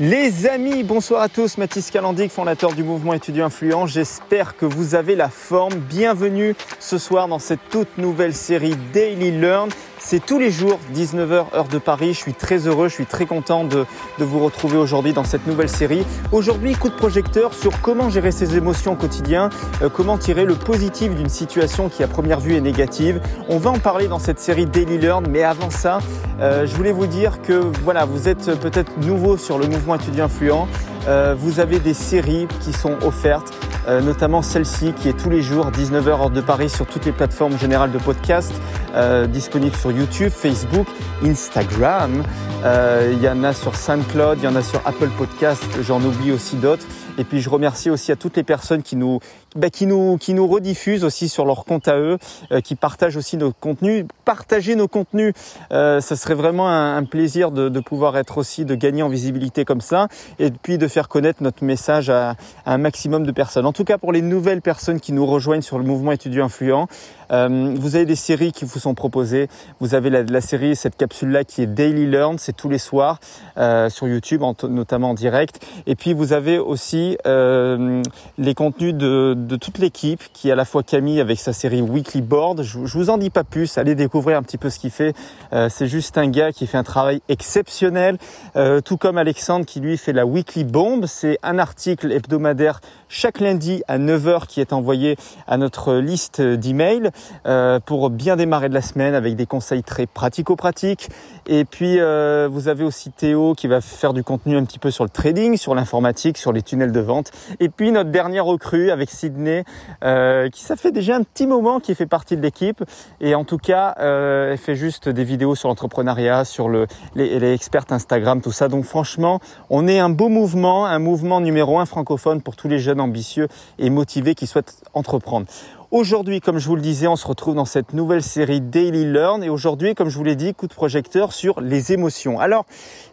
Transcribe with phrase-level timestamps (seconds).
[0.00, 1.58] Les amis, bonsoir à tous.
[1.58, 3.86] Mathis Calandic, fondateur du mouvement étudiant influent.
[3.86, 5.74] J'espère que vous avez la forme.
[5.74, 9.68] Bienvenue ce soir dans cette toute nouvelle série Daily Learn.
[10.04, 12.12] C'est tous les jours, 19h heure de Paris.
[12.12, 13.86] Je suis très heureux, je suis très content de,
[14.18, 16.04] vous retrouver aujourd'hui dans cette nouvelle série.
[16.32, 19.48] Aujourd'hui, coup de projecteur sur comment gérer ses émotions au quotidien,
[19.80, 23.22] euh, comment tirer le positif d'une situation qui à première vue est négative.
[23.48, 26.00] On va en parler dans cette série Daily Learn, mais avant ça,
[26.40, 27.52] euh, je voulais vous dire que
[27.84, 30.68] voilà, vous êtes peut-être nouveau sur le mouvement étudiant influent.
[31.08, 33.52] Euh, vous avez des séries qui sont offertes,
[33.88, 37.12] euh, notamment celle-ci qui est tous les jours 19h heure de Paris sur toutes les
[37.12, 38.52] plateformes générales de podcast,
[38.94, 40.86] euh, disponible sur YouTube, Facebook,
[41.24, 42.22] Instagram.
[42.64, 46.30] Il y en a sur SoundCloud, il y en a sur Apple Podcast, j'en oublie
[46.30, 46.86] aussi d'autres.
[47.18, 49.18] Et puis je remercie aussi à toutes les personnes qui nous,
[49.56, 52.18] bah, qui nous, qui nous rediffusent aussi sur leur compte à eux,
[52.52, 54.06] euh, qui partagent aussi nos contenus.
[54.24, 55.34] Partager nos contenus,
[55.72, 59.64] euh, ça serait vraiment un, plaisir de, de, pouvoir être aussi, de gagner en visibilité
[59.64, 62.30] comme ça, et puis de faire connaître notre message à,
[62.64, 63.66] à, un maximum de personnes.
[63.66, 66.88] En tout cas, pour les nouvelles personnes qui nous rejoignent sur le mouvement étudiant influent,
[67.32, 69.48] euh, vous avez des séries qui vous sont proposées.
[69.80, 73.18] Vous avez la, la série, cette capsule-là qui est Daily Learn, c'est tous les soirs
[73.56, 75.64] euh, sur YouTube, en, notamment en direct.
[75.86, 78.02] Et puis vous avez aussi euh,
[78.38, 82.22] les contenus de toute l'équipe, qui est à la fois Camille avec sa série Weekly
[82.22, 82.62] Board.
[82.62, 85.14] Je, je vous en dis pas plus, allez découvrir un petit peu ce qu'il fait.
[85.52, 88.18] Euh, c'est juste un gars qui fait un travail exceptionnel,
[88.56, 91.06] euh, tout comme Alexandre qui lui fait la Weekly Bomb.
[91.06, 92.80] C'est un article hebdomadaire
[93.12, 97.10] chaque lundi à 9h qui est envoyé à notre liste d'emails
[97.46, 101.10] euh, pour bien démarrer de la semaine avec des conseils très pratico-pratiques.
[101.46, 104.90] Et puis euh, vous avez aussi Théo qui va faire du contenu un petit peu
[104.90, 107.32] sur le trading, sur l'informatique, sur les tunnels de vente.
[107.60, 109.64] Et puis notre dernière recrue avec Sydney
[110.02, 112.82] euh, qui ça fait déjà un petit moment qui fait partie de l'équipe
[113.20, 117.52] et en tout cas elle fait juste des vidéos sur l'entrepreneuriat, sur le, les, les
[117.52, 118.68] experts Instagram, tout ça.
[118.68, 122.78] Donc franchement, on est un beau mouvement, un mouvement numéro un francophone pour tous les
[122.78, 125.46] jeunes ambitieux et motivés qui souhaitent entreprendre.
[125.90, 129.44] Aujourd'hui, comme je vous le disais, on se retrouve dans cette nouvelle série Daily Learn
[129.44, 132.40] et aujourd'hui, comme je vous l'ai dit, coup de projecteur sur les émotions.
[132.40, 132.64] Alors,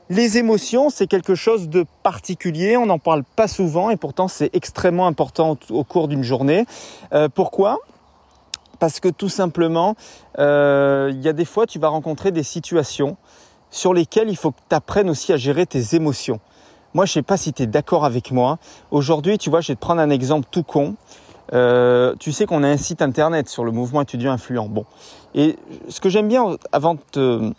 [0.09, 4.49] les émotions, c'est quelque chose de particulier, on n'en parle pas souvent et pourtant c'est
[4.55, 6.65] extrêmement important au cours d'une journée.
[7.11, 7.79] Euh, pourquoi?
[8.79, 9.95] Parce que tout simplement,
[10.37, 13.17] euh, il y a des fois, tu vas rencontrer des situations
[13.71, 16.39] sur lesquelles il faut que tu apprennes aussi à gérer tes émotions.
[16.93, 18.57] Moi, je sais pas si tu es d'accord avec moi.
[18.91, 20.95] Aujourd'hui, tu vois, je vais te prendre un exemple tout con.
[21.53, 24.67] Euh, tu sais qu'on a un site internet sur le mouvement étudiant influent.
[24.67, 24.85] Bon,
[25.35, 25.57] et
[25.87, 27.51] ce que j'aime bien, avant de te,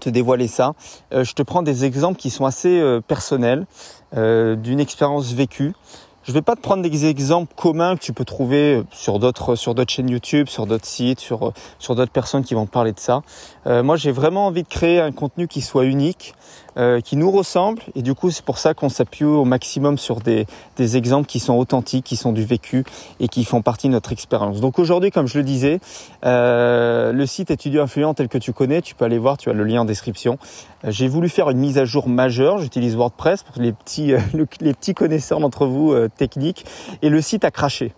[0.00, 0.74] te dévoiler ça,
[1.12, 3.66] euh, je te prends des exemples qui sont assez euh, personnels,
[4.12, 5.74] d'une expérience vécue.
[6.22, 9.74] Je vais pas te prendre des exemples communs que tu peux trouver sur d'autres sur
[9.74, 13.22] d'autres chaînes YouTube, sur d'autres sites, sur sur d'autres personnes qui vont parler de ça.
[13.66, 16.34] Moi, j'ai vraiment envie de créer un contenu qui soit unique,
[16.76, 20.20] euh, qui nous ressemble, et du coup, c'est pour ça qu'on s'appuie au maximum sur
[20.20, 22.84] des des exemples qui sont authentiques, qui sont du vécu
[23.20, 24.60] et qui font partie de notre expérience.
[24.60, 25.80] Donc aujourd'hui, comme je le disais,
[26.24, 29.52] euh, le site étudiant influent tel que tu connais, tu peux aller voir, tu as
[29.52, 30.38] le lien en description.
[30.84, 32.58] Euh, j'ai voulu faire une mise à jour majeure.
[32.58, 34.12] J'utilise WordPress pour les petits
[34.60, 36.64] les petits connaisseurs d'entre vous techniques,
[37.02, 37.92] et le site a craché.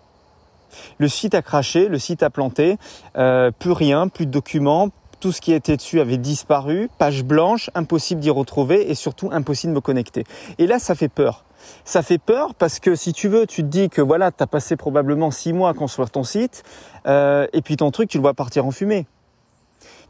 [0.99, 2.77] Le site a craché, le site a planté,
[3.17, 4.89] euh, plus rien, plus de documents,
[5.21, 9.73] tout ce qui était dessus avait disparu, page blanche, impossible d'y retrouver et surtout impossible
[9.73, 10.25] de me connecter.
[10.59, 11.45] Et là, ça fait peur.
[11.85, 14.47] Ça fait peur parce que si tu veux, tu te dis que voilà, tu as
[14.47, 16.63] passé probablement six mois à construire ton site
[17.07, 19.07] euh, et puis ton truc, tu le vois partir en fumée.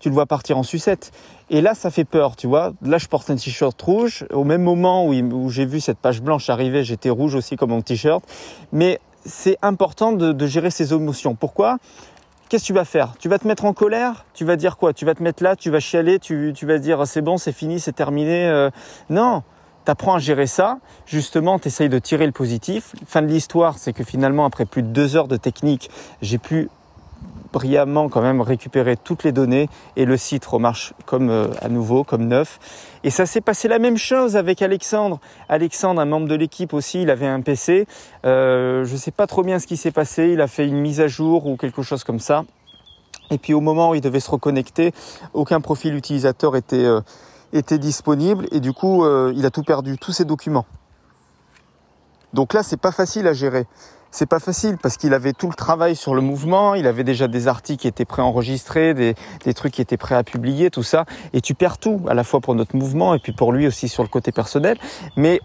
[0.00, 1.10] Tu le vois partir en sucette.
[1.50, 2.72] Et là, ça fait peur, tu vois.
[2.82, 4.26] Là, je porte un t-shirt rouge.
[4.32, 7.82] Au même moment où, j'ai vu cette page blanche arriver, j'étais rouge aussi comme mon
[7.82, 8.22] t-shirt.
[8.70, 11.34] Mais c'est important de, de gérer ses émotions.
[11.34, 11.78] Pourquoi?
[12.48, 13.14] Qu'est-ce que tu vas faire?
[13.18, 14.24] Tu vas te mettre en colère?
[14.34, 14.92] Tu vas dire quoi?
[14.92, 17.80] Tu vas te mettre là, tu vas chialer, tu, vas dire c'est bon, c'est fini,
[17.80, 18.46] c'est terminé.
[18.46, 18.70] Euh...
[19.10, 19.42] Non,
[19.84, 20.78] tu apprends à gérer ça.
[21.06, 22.94] Justement, tu essayes de tirer le positif.
[23.06, 25.90] Fin de l'histoire, c'est que finalement, après plus de deux heures de technique,
[26.22, 26.68] j'ai pu
[27.52, 32.04] brillamment quand même récupérer toutes les données et le site remarche comme euh, à nouveau,
[32.04, 32.58] comme neuf.
[33.04, 35.20] Et ça s'est passé la même chose avec Alexandre.
[35.48, 37.86] Alexandre, un membre de l'équipe aussi, il avait un PC.
[38.24, 40.30] Euh, je ne sais pas trop bien ce qui s'est passé.
[40.32, 42.44] Il a fait une mise à jour ou quelque chose comme ça.
[43.30, 44.92] Et puis au moment où il devait se reconnecter,
[45.34, 47.00] aucun profil utilisateur était, euh,
[47.52, 50.66] était disponible et du coup, il a tout perdu, tous ses documents.
[52.32, 53.66] Donc là, c'est pas facile à gérer
[54.10, 57.28] c'est pas facile parce qu'il avait tout le travail sur le mouvement, il avait déjà
[57.28, 59.14] des articles qui étaient préenregistrés, des,
[59.44, 62.24] des trucs qui étaient prêts à publier, tout ça, et tu perds tout, à la
[62.24, 64.78] fois pour notre mouvement et puis pour lui aussi sur le côté personnel.
[65.16, 65.40] Mais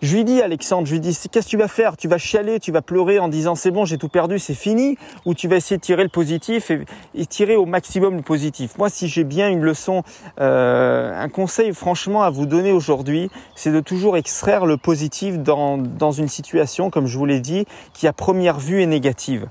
[0.00, 1.96] Je lui dis, Alexandre, je lui dis, qu'est-ce que tu vas faire?
[1.96, 4.96] Tu vas chialer, tu vas pleurer en disant c'est bon, j'ai tout perdu, c'est fini?
[5.26, 8.78] Ou tu vas essayer de tirer le positif et, tirer au maximum le positif?
[8.78, 10.04] Moi, si j'ai bien une leçon,
[10.40, 15.78] euh, un conseil franchement à vous donner aujourd'hui, c'est de toujours extraire le positif dans,
[15.78, 19.48] dans une situation, comme je vous l'ai dit, qui à première vue est négative.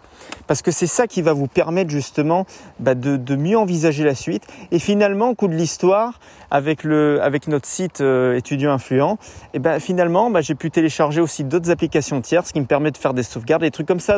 [0.48, 2.46] Parce que c'est ça qui va vous permettre justement
[2.80, 4.44] bah, de, mieux envisager la suite.
[4.72, 9.18] Et finalement, coup de l'histoire, avec, notre site euh, étudiant influent,
[9.54, 13.00] et ben finalement, bah, j'ai pu télécharger aussi d'autres applications tierces qui me permettent de
[13.00, 14.18] faire des sauvegardes, des trucs comme ça.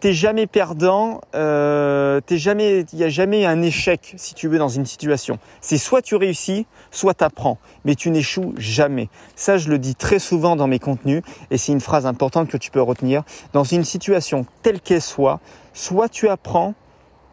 [0.00, 4.58] T'es jamais perdant, euh, t'es jamais, il n'y a jamais un échec si tu veux
[4.58, 5.38] dans une situation.
[5.60, 9.08] C'est soit tu réussis, soit tu apprends, mais tu n'échoues jamais.
[9.34, 12.56] Ça, je le dis très souvent dans mes contenus et c'est une phrase importante que
[12.56, 13.22] tu peux retenir.
[13.52, 15.40] Dans une situation telle qu'elle soit,
[15.72, 16.74] soit tu apprends,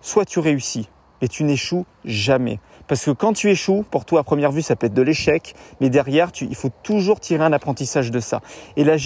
[0.01, 0.89] soit tu réussis,
[1.24, 2.60] et tu n'échoues jamais.
[2.94, 5.56] Parce que quand tu échoues, pour toi à première vue, ça peut être de l'échec,
[5.81, 8.42] mais derrière, il faut toujours tirer un apprentissage de ça.
[8.78, 8.98] Et la,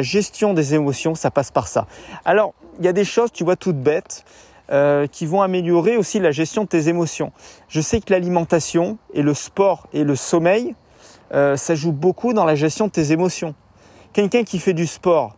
[0.00, 1.86] gestion des émotions, ça passe par ça.
[2.24, 4.24] Alors, il y a des choses, tu vois, toutes bêtes,
[4.70, 7.30] euh, qui vont améliorer aussi la gestion de tes émotions.
[7.68, 10.74] Je sais que l'alimentation et le sport et le sommeil,
[11.34, 13.54] euh, ça joue beaucoup dans la gestion de tes émotions.
[14.14, 15.36] Quelqu'un qui fait du sport,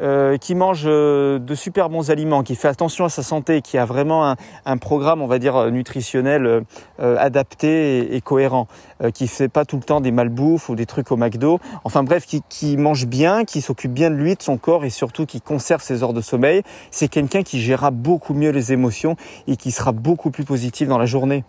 [0.00, 3.78] euh, qui mange euh, de super bons aliments, qui fait attention à sa santé, qui
[3.78, 6.64] a vraiment un, un programme, on va dire, euh, nutritionnel
[6.98, 8.68] adapté et, et cohérent,
[9.14, 12.26] qui fait pas tout le temps des malbouffes ou des trucs au McDo, enfin bref,
[12.26, 15.40] qui, qui mange bien, qui s'occupe bien de lui, de son corps et surtout qui
[15.40, 19.16] conserve ses heures de sommeil, c'est quelqu'un qui gérera beaucoup mieux les émotions
[19.46, 21.44] et qui sera beaucoup plus positif dans la journée.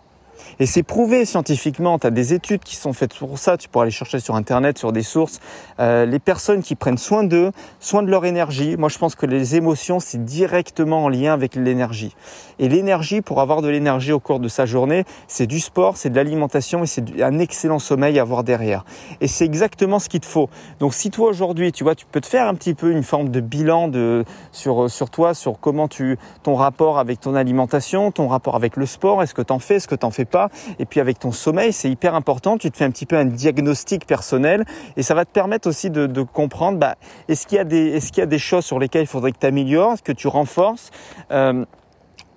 [0.60, 3.84] Et c'est prouvé scientifiquement, tu as des études qui sont faites pour ça, tu pourras
[3.84, 5.40] aller chercher sur Internet, sur des sources.
[5.80, 9.26] Euh, les personnes qui prennent soin d'eux, soin de leur énergie, moi je pense que
[9.26, 12.14] les émotions, c'est directement en lien avec l'énergie.
[12.58, 16.10] Et l'énergie, pour avoir de l'énergie au cours de sa journée, c'est du sport, c'est
[16.10, 18.84] de l'alimentation et c'est un excellent sommeil à avoir derrière.
[19.20, 20.48] Et c'est exactement ce qu'il te faut.
[20.80, 23.28] Donc si toi aujourd'hui, tu vois, tu peux te faire un petit peu une forme
[23.28, 28.28] de bilan de, sur, sur toi, sur comment tu, ton rapport avec ton alimentation, ton
[28.28, 30.48] rapport avec le sport, est-ce que tu en fais, est-ce que tu en fais pas.
[30.78, 32.58] Et puis avec ton sommeil, c'est hyper important.
[32.58, 34.64] Tu te fais un petit peu un diagnostic personnel
[34.96, 36.96] et ça va te permettre aussi de, comprendre bah,
[37.28, 40.28] est-ce qu'il y a des choses sur lesquelles il faudrait que tu améliores, que tu
[40.28, 40.90] renforces?
[41.30, 41.64] Euh,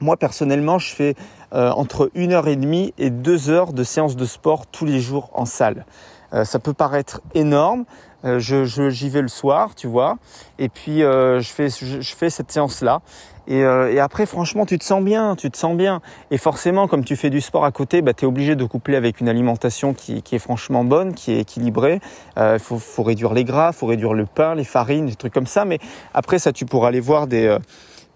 [0.02, 1.16] moi personnellement, je fais
[1.54, 5.00] euh, entre une heure et demie et deux heures de séances de sport tous les
[5.00, 5.86] jours en salle.
[6.34, 7.86] Euh, ça peut paraître énorme.
[8.24, 10.18] Je, j'y vais le soir, tu vois,
[10.60, 13.02] et puis je fais je, je fais cette séance là.
[13.50, 16.02] Euh, et, après, franchement, tu te sens bien, tu te sens bien.
[16.30, 18.96] Et forcément, comme tu fais du sport à côté, bah, tu es obligé de coupler
[18.96, 22.00] avec une alimentation qui, est franchement bonne, qui est équilibrée.
[22.38, 25.34] Il euh, faut, faut, réduire les gras, faut réduire le pain, les farines, des trucs
[25.34, 25.66] comme ça.
[25.66, 25.80] Mais
[26.14, 27.58] après, ça, tu pourras aller voir des...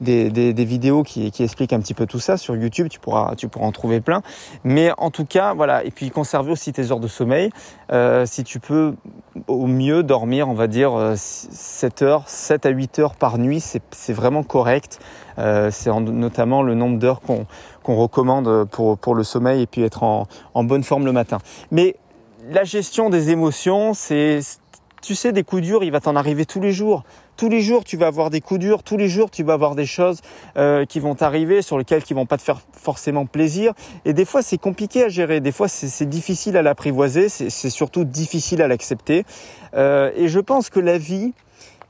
[0.01, 2.99] Euh, des, des, vidéos qui, qui, expliquent un petit peu tout ça sur YouTube, tu
[2.99, 4.21] pourras, tu pourras en trouver plein.
[4.63, 7.49] Mais en tout cas, voilà, et puis conserver aussi tes heures de sommeil.
[7.91, 8.95] Euh, si tu peux
[9.47, 13.61] au mieux dormir, on va dire 7 euh, heures, 7 à 8 heures par nuit,
[13.61, 14.99] c'est vraiment correct.
[15.37, 17.45] Euh, c'est notamment le nombre d'heures qu'on
[17.83, 20.25] qu'on recommande pour, pour le sommeil et puis être en,
[20.55, 21.37] en bonne forme le matin.
[21.69, 21.97] Mais
[22.49, 24.39] la gestion des émotions, c'est
[25.05, 27.03] tu sais, des coups durs, il va t'en arriver tous les jours.
[27.37, 28.81] Tous les jours, tu vas avoir des coups durs.
[28.81, 30.21] Tous les jours, tu vas avoir des choses
[30.57, 33.73] euh, qui vont t'arriver, sur lesquelles qui vont pas te faire forcément plaisir.
[34.05, 35.41] Et des fois, c'est compliqué à gérer.
[35.41, 37.29] Des fois, c'est difficile à l'apprivoiser.
[37.29, 39.25] C'est surtout difficile à l'accepter.
[39.75, 41.33] Euh, et je pense que la vie,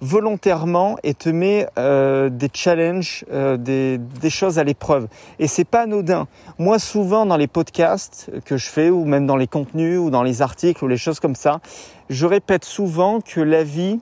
[0.06, 5.08] volontairement et te met euh, des challenges, euh, des, choses à l'épreuve.
[5.40, 6.28] Et c'est pas anodin.
[6.60, 10.24] Moi, souvent dans les podcasts que je fais, ou même dans les contenus, ou dans
[10.24, 11.60] les articles, ou les choses comme ça,
[12.10, 14.00] je répète souvent que la vie,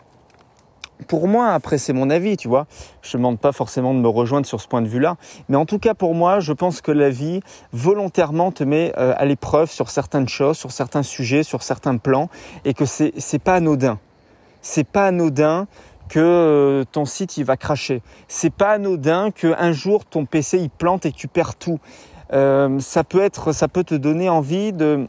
[1.07, 2.67] pour moi, après c'est mon avis, tu vois,
[3.01, 5.15] je ne demande pas forcément de me rejoindre sur ce point de vue-là,
[5.47, 7.41] mais en tout cas pour moi, je pense que la vie
[7.71, 12.29] volontairement te met euh, à l'épreuve sur certaines choses, sur certains sujets, sur certains plans,
[12.65, 13.99] et que c'est pas anodin
[14.63, 15.67] c'est pas anodin
[16.09, 18.01] que euh, ton site il va cracher.
[18.27, 21.79] C'est pas anodin que un jour ton PC il plante et tu perds tout.
[22.33, 25.07] Euh, ça peut être, ça peut te donner envie de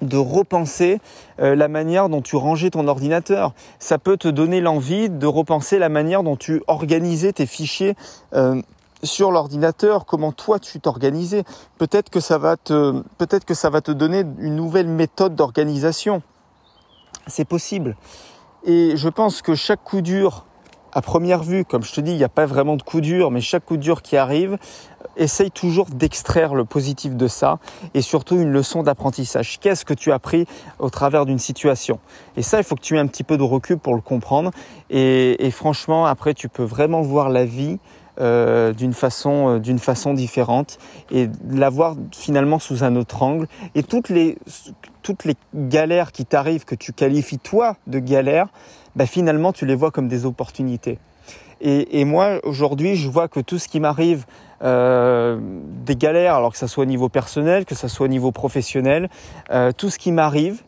[0.00, 0.98] de repenser
[1.40, 3.52] euh, la manière dont tu rangeais ton ordinateur.
[3.78, 7.96] Ça peut te donner l'envie de repenser la manière dont tu organisais tes fichiers
[9.02, 11.44] sur l'ordinateur, comment toi tu t'organisais.
[11.78, 16.22] Peut-être peut-être que ça va te donner une nouvelle méthode d'organisation.
[17.26, 17.96] C'est possible.
[18.64, 20.44] Et je pense que chaque coup dur,
[20.92, 23.30] à première vue, comme je te dis, il n'y a pas vraiment de coup dur,
[23.30, 24.58] mais chaque coup dur qui arrive,
[25.16, 27.58] essaye toujours d'extraire le positif de ça
[27.94, 29.58] et surtout une leçon d'apprentissage.
[29.60, 30.46] Qu'est-ce que tu as appris
[30.78, 31.98] au travers d'une situation?
[32.36, 34.50] Et ça, il faut que tu aies un petit peu de recul pour le comprendre.
[34.88, 37.78] Et, franchement, après, tu peux vraiment voir la vie
[38.20, 40.78] euh, d'une façon, d'une façon différente
[41.10, 43.46] et la voir finalement sous un autre angle.
[43.74, 44.38] Et toutes les,
[45.02, 48.48] toutes les galères qui t'arrivent, que tu qualifies toi de galères,
[48.96, 50.98] bah, finalement tu les vois comme des opportunités.
[51.60, 54.24] Et, et moi aujourd'hui je vois que tout ce qui m'arrive,
[54.62, 58.30] euh, des galères, alors que ça soit au niveau personnel, que ça soit au niveau
[58.30, 59.08] professionnel,
[59.50, 60.62] euh, tout ce qui m'arrive,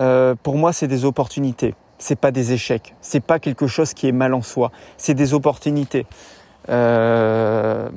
[0.00, 1.74] euh, pour moi c'est des opportunités.
[1.98, 2.94] C'est pas des échecs.
[3.00, 4.70] C'est pas quelque chose qui est mal en soi.
[4.98, 6.06] C'est des opportunités.
[6.68, 7.88] Euh,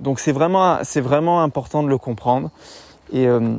[0.00, 2.50] donc c'est vraiment, c'est vraiment important de le comprendre.
[3.14, 3.56] Euh,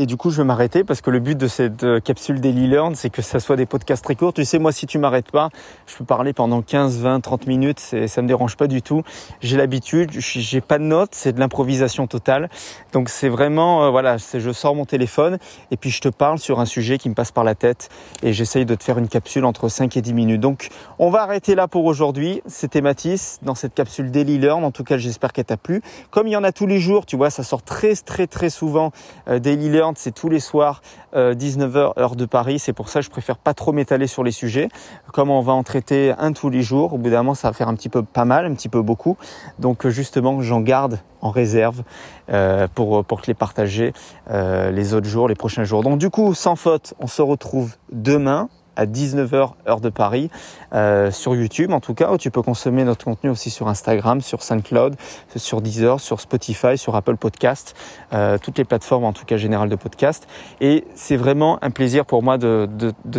[0.00, 2.68] et du coup, je vais m'arrêter parce que le but de cette euh, capsule Daily
[2.68, 4.32] Learn, c'est que ça soit des podcasts très courts.
[4.32, 5.50] Tu sais, moi, si tu m'arrêtes pas,
[5.88, 7.80] je peux parler pendant 15, 20, 30 minutes.
[7.80, 9.02] Ça me dérange pas du tout.
[9.40, 10.12] J'ai l'habitude.
[10.12, 11.10] J'ai pas de notes.
[11.16, 12.48] C'est de l'improvisation totale.
[12.92, 15.38] Donc, c'est vraiment, euh, voilà, je sors mon téléphone
[15.72, 17.88] et puis je te parle sur un sujet qui me passe par la tête
[18.22, 20.40] et j'essaye de te faire une capsule entre 5 et 10 minutes.
[20.40, 20.68] Donc,
[21.00, 22.40] on va arrêter là pour aujourd'hui.
[22.46, 24.62] C'était Mathis dans cette capsule Daily Learn.
[24.62, 25.82] En tout cas, j'espère qu'elle t'a plu.
[26.12, 28.48] Comme il y en a tous les jours, tu vois, ça sort très, très, très
[28.48, 28.92] souvent
[29.26, 30.82] euh, Daily Learn c'est tous les soirs
[31.14, 32.58] 19h euh, heure de Paris.
[32.58, 34.68] C'est pour ça que je préfère pas trop m'étaler sur les sujets.
[35.12, 37.54] Comme on va en traiter un tous les jours, au bout d'un moment ça va
[37.54, 39.16] faire un petit peu pas mal, un petit peu beaucoup.
[39.58, 41.82] Donc euh, justement j'en garde en réserve
[42.30, 43.92] euh, pour, pour les partager
[44.30, 45.82] les autres jours, les prochains jours.
[45.82, 48.48] Donc du coup, sans faute, on se retrouve demain
[48.78, 50.30] à 19h heure de Paris
[50.72, 54.20] euh, sur YouTube en tout cas où tu peux consommer notre contenu aussi sur Instagram,
[54.20, 54.94] sur SoundCloud,
[55.36, 57.74] sur Deezer, sur Spotify, sur Apple Podcast,
[58.12, 60.28] euh, toutes les plateformes en tout cas générales de podcast.
[60.60, 62.68] Et c'est vraiment un plaisir pour moi de,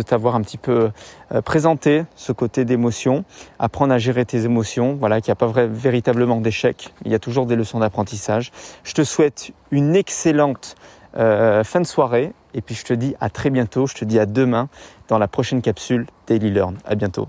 [0.06, 0.90] t'avoir un petit peu
[1.32, 3.24] euh, présenté ce côté d'émotion,
[3.58, 7.14] apprendre à gérer tes émotions, voilà, qu'il n'y a pas vrai, véritablement d'échec, il y
[7.14, 8.50] a toujours des leçons d'apprentissage.
[8.82, 10.74] Je te souhaite une excellente
[11.16, 12.32] euh, fin de soirée.
[12.54, 13.86] Et puis je te dis à très bientôt.
[13.86, 14.68] Je te dis à demain
[15.08, 16.76] dans la prochaine capsule Daily Learn.
[16.84, 17.28] À bientôt.